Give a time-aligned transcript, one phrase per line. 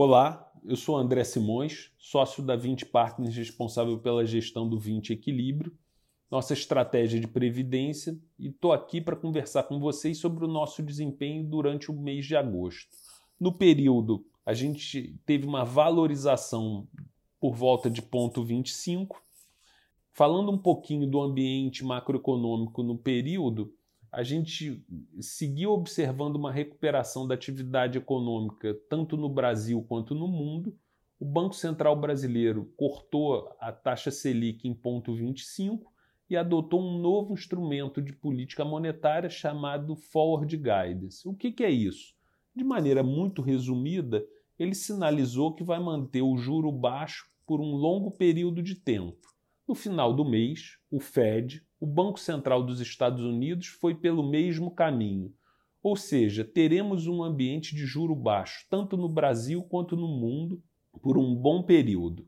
[0.00, 5.76] Olá, eu sou André Simões, sócio da 20 Partners responsável pela gestão do 20 Equilíbrio,
[6.30, 11.42] nossa estratégia de previdência, e estou aqui para conversar com vocês sobre o nosso desempenho
[11.42, 12.96] durante o mês de agosto.
[13.40, 16.86] No período, a gente teve uma valorização
[17.40, 19.20] por volta de ponto 25.
[20.12, 23.74] Falando um pouquinho do ambiente macroeconômico no período,
[24.10, 24.82] a gente
[25.20, 30.76] seguiu observando uma recuperação da atividade econômica tanto no Brasil quanto no mundo.
[31.20, 35.92] O Banco Central brasileiro cortou a taxa Selic em ponto 25
[36.30, 41.26] e adotou um novo instrumento de política monetária chamado Forward Guidance.
[41.26, 42.14] O que, que é isso?
[42.54, 44.24] De maneira muito resumida,
[44.58, 49.16] ele sinalizou que vai manter o juro baixo por um longo período de tempo.
[49.68, 54.70] No final do mês, o Fed, o Banco Central dos Estados Unidos, foi pelo mesmo
[54.70, 55.34] caminho.
[55.82, 60.62] Ou seja, teremos um ambiente de juro baixo, tanto no Brasil quanto no mundo,
[61.02, 62.26] por um bom período.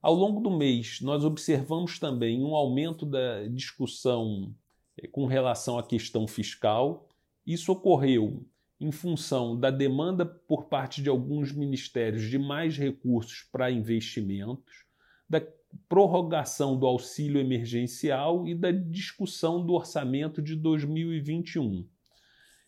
[0.00, 4.54] Ao longo do mês, nós observamos também um aumento da discussão
[4.96, 7.08] eh, com relação à questão fiscal.
[7.44, 8.46] Isso ocorreu
[8.80, 14.88] em função da demanda por parte de alguns ministérios de mais recursos para investimentos,
[15.30, 15.40] da
[15.88, 21.86] prorrogação do auxílio emergencial e da discussão do orçamento de 2021.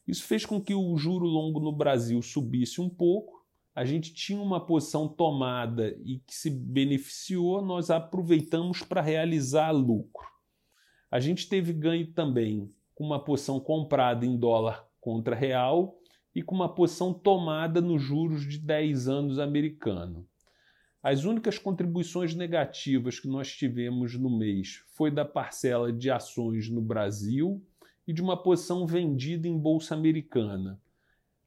[0.06, 3.44] Isso fez com que o juro longo no Brasil subisse um pouco.
[3.74, 10.26] A gente tinha uma posição tomada e que se beneficiou, nós aproveitamos para realizar lucro.
[11.10, 15.98] A gente teve ganho também com uma posição comprada em dólar contra real
[16.34, 20.26] e com uma posição tomada nos juros de 10 anos americano.
[21.02, 26.80] As únicas contribuições negativas que nós tivemos no mês foi da parcela de ações no
[26.80, 27.60] Brasil
[28.06, 30.80] e de uma posição vendida em bolsa americana.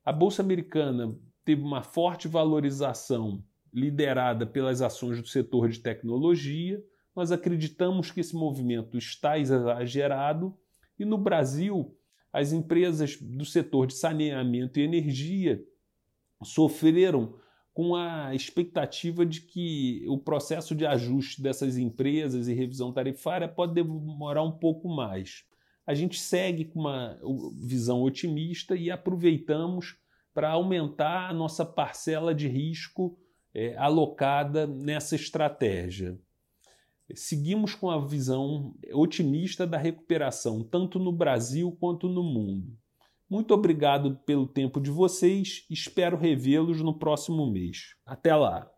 [0.03, 3.41] A bolsa americana teve uma forte valorização
[3.73, 6.83] liderada pelas ações do setor de tecnologia.
[7.15, 10.53] Nós acreditamos que esse movimento está exagerado
[10.99, 11.95] e no Brasil
[12.33, 15.65] as empresas do setor de saneamento e energia
[16.43, 17.35] sofreram
[17.75, 23.73] com a expectativa de que o processo de ajuste dessas empresas e revisão tarifária pode
[23.73, 25.43] demorar um pouco mais.
[25.85, 27.19] A gente segue com uma
[27.61, 29.97] visão otimista e aproveitamos
[30.33, 33.19] para aumentar a nossa parcela de risco
[33.53, 36.17] é, alocada nessa estratégia.
[37.13, 42.77] Seguimos com a visão otimista da recuperação, tanto no Brasil quanto no mundo.
[43.29, 45.65] Muito obrigado pelo tempo de vocês.
[45.69, 47.95] Espero revê-los no próximo mês.
[48.05, 48.74] Até lá!